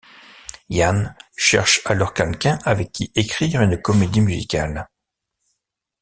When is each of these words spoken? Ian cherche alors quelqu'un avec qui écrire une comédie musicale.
Ian 0.71 1.13
cherche 1.37 1.81
alors 1.85 2.15
quelqu'un 2.15 2.57
avec 2.63 2.91
qui 2.91 3.11
écrire 3.13 3.61
une 3.61 3.79
comédie 3.79 4.21
musicale. 4.21 4.89